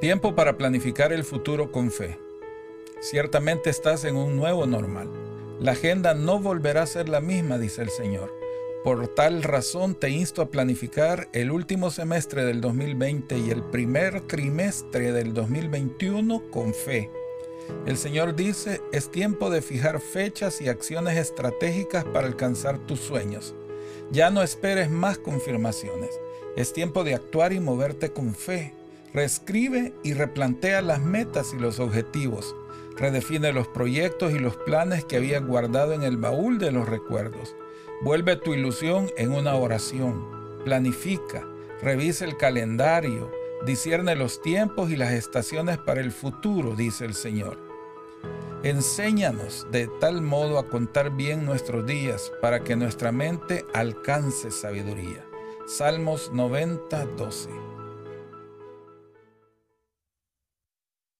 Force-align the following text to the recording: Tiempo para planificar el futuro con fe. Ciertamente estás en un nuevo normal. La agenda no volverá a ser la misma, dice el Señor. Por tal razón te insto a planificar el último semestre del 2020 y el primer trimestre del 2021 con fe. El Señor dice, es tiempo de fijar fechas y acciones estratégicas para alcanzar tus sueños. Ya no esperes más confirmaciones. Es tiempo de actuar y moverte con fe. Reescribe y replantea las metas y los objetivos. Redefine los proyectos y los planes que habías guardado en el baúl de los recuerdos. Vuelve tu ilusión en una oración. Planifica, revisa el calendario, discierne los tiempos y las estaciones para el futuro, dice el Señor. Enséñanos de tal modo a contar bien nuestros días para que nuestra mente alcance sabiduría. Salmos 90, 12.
Tiempo 0.00 0.34
para 0.34 0.56
planificar 0.56 1.12
el 1.12 1.24
futuro 1.24 1.70
con 1.70 1.90
fe. 1.90 2.16
Ciertamente 3.02 3.68
estás 3.68 4.06
en 4.06 4.16
un 4.16 4.34
nuevo 4.34 4.64
normal. 4.64 5.10
La 5.60 5.72
agenda 5.72 6.14
no 6.14 6.40
volverá 6.40 6.84
a 6.84 6.86
ser 6.86 7.10
la 7.10 7.20
misma, 7.20 7.58
dice 7.58 7.82
el 7.82 7.90
Señor. 7.90 8.34
Por 8.82 9.08
tal 9.08 9.42
razón 9.42 9.94
te 9.94 10.08
insto 10.08 10.40
a 10.40 10.48
planificar 10.48 11.28
el 11.34 11.50
último 11.50 11.90
semestre 11.90 12.46
del 12.46 12.62
2020 12.62 13.36
y 13.40 13.50
el 13.50 13.62
primer 13.62 14.22
trimestre 14.22 15.12
del 15.12 15.34
2021 15.34 16.50
con 16.50 16.72
fe. 16.72 17.10
El 17.84 17.98
Señor 17.98 18.34
dice, 18.34 18.80
es 18.92 19.10
tiempo 19.10 19.50
de 19.50 19.60
fijar 19.60 20.00
fechas 20.00 20.62
y 20.62 20.68
acciones 20.68 21.18
estratégicas 21.18 22.04
para 22.04 22.26
alcanzar 22.26 22.78
tus 22.78 23.00
sueños. 23.00 23.54
Ya 24.10 24.30
no 24.30 24.42
esperes 24.42 24.90
más 24.90 25.18
confirmaciones. 25.18 26.18
Es 26.56 26.72
tiempo 26.72 27.04
de 27.04 27.14
actuar 27.14 27.52
y 27.52 27.60
moverte 27.60 28.12
con 28.12 28.34
fe. 28.34 28.79
Reescribe 29.12 29.92
y 30.04 30.14
replantea 30.14 30.82
las 30.82 31.00
metas 31.00 31.52
y 31.52 31.58
los 31.58 31.80
objetivos. 31.80 32.54
Redefine 32.96 33.52
los 33.52 33.66
proyectos 33.66 34.32
y 34.32 34.38
los 34.38 34.56
planes 34.56 35.04
que 35.04 35.16
habías 35.16 35.44
guardado 35.44 35.94
en 35.94 36.02
el 36.02 36.16
baúl 36.16 36.58
de 36.58 36.70
los 36.70 36.88
recuerdos. 36.88 37.56
Vuelve 38.02 38.36
tu 38.36 38.54
ilusión 38.54 39.10
en 39.16 39.32
una 39.32 39.56
oración. 39.56 40.24
Planifica, 40.64 41.44
revisa 41.82 42.24
el 42.24 42.36
calendario, 42.36 43.30
discierne 43.66 44.14
los 44.14 44.40
tiempos 44.42 44.90
y 44.90 44.96
las 44.96 45.12
estaciones 45.12 45.78
para 45.78 46.00
el 46.00 46.12
futuro, 46.12 46.76
dice 46.76 47.04
el 47.04 47.14
Señor. 47.14 47.58
Enséñanos 48.62 49.66
de 49.72 49.88
tal 50.00 50.20
modo 50.20 50.58
a 50.58 50.68
contar 50.68 51.10
bien 51.10 51.46
nuestros 51.46 51.86
días 51.86 52.30
para 52.42 52.62
que 52.62 52.76
nuestra 52.76 53.10
mente 53.10 53.64
alcance 53.72 54.50
sabiduría. 54.50 55.24
Salmos 55.66 56.30
90, 56.32 57.06
12. 57.16 57.69